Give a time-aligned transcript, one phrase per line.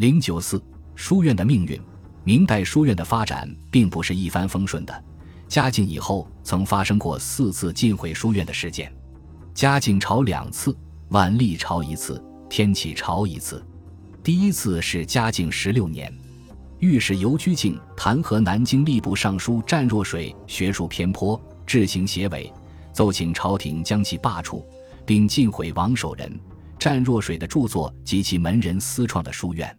[0.00, 0.58] 零九四
[0.94, 1.78] 书院的命运，
[2.24, 5.04] 明代书院的发展并不是一帆风顺的。
[5.46, 8.90] 嘉靖以后，曾发生过四次禁毁书院的事件。
[9.52, 10.74] 嘉靖朝两次，
[11.10, 12.18] 万历朝一次，
[12.48, 13.62] 天启朝一次。
[14.22, 16.10] 第一次是嘉靖十六年，
[16.78, 22.50] 御史尤居敬弹劾南京吏部尚书湛若水学术偏颇，志行邪伪，
[22.90, 24.64] 奏请朝廷将其罢黜，
[25.04, 26.40] 并禁毁王守仁、
[26.78, 29.76] 湛若水的著作及其门人私创的书院。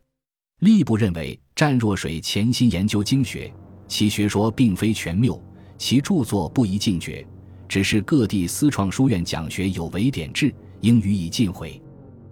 [0.62, 3.52] 吏部认为湛若水潜心研究经学，
[3.88, 5.42] 其学说并非全谬，
[5.76, 7.26] 其著作不宜禁绝。
[7.68, 11.82] 只是各地私创书院讲学有违典制，应予以禁毁。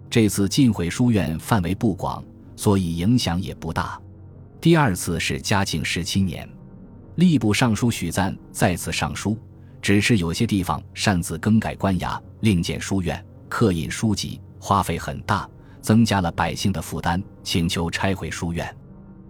[0.08, 2.22] 这次禁毁书院范围不广，
[2.54, 4.00] 所以影响也不大。
[4.60, 6.48] 第二次是嘉靖十七年，
[7.16, 9.36] 吏部尚书许赞再次上书，
[9.82, 15.48] 只是有些地方擅自更改官衙，另建书院，刻印书籍，花费很大，
[15.80, 18.76] 增加了百姓的负担，请求拆毁书院。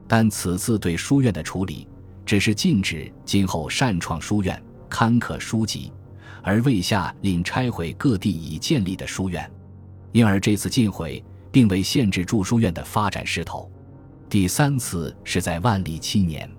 [0.07, 1.87] 但此次对书院的处理，
[2.27, 5.93] 只是禁止今后擅创书院，刊刻书籍。
[6.43, 9.49] 而未下令拆毁各地已建立的书院，
[10.13, 13.71] 因而这次禁毁并未限制著书院的发展势头。
[14.29, 16.51] 第三次是在万历七年，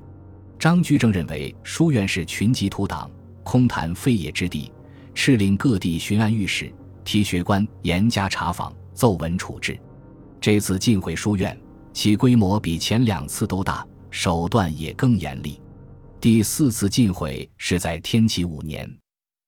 [0.59, 3.09] 张居正认为书院是群集土党、
[3.44, 4.71] 空谈废业之地，
[5.16, 6.71] 敕令各地巡按御史、
[7.03, 9.80] 提学官严加查访，奏文处置。
[10.39, 11.58] 这次禁毁书院，
[11.94, 15.61] 其规模比前两次都大，手段也更严厉。
[16.20, 18.89] 第四次禁毁是在天启五年。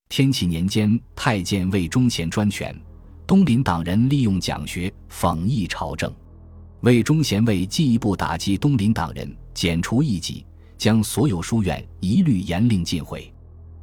[0.09, 2.75] 天启年间，太监魏忠贤专权，
[3.25, 6.13] 东林党人利用讲学讽议朝政。
[6.81, 10.45] 魏忠贤为进一步打击东林党人，剪除异己，
[10.77, 13.33] 将所有书院一律严令禁毁。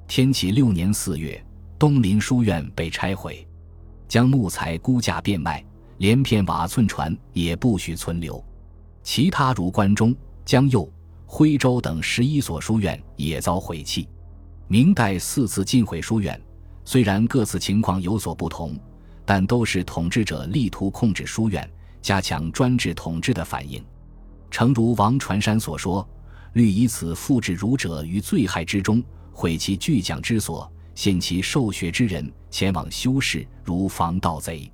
[0.06, 1.42] 天启六年四月，
[1.78, 3.46] 东林书院被拆毁，
[4.10, 5.64] 将木材估价变卖，
[5.98, 8.44] 连片瓦寸船也不许存留。
[9.04, 10.12] 其他如关中、
[10.44, 10.92] 江右、
[11.26, 14.08] 徽州等十一所书院也遭毁弃。
[14.66, 16.38] 明代四次禁毁书院，
[16.84, 18.76] 虽然各次情况有所不同，
[19.24, 21.70] 但都是统治者力图控制书院、
[22.02, 23.80] 加强专制统治的反应。
[24.50, 26.04] 诚如王传山所说
[26.54, 29.00] ：“虑以此复置儒者于罪害之中，
[29.30, 34.70] 毁其巨讲之所，现其受学之人前往修士，如防盗贼。”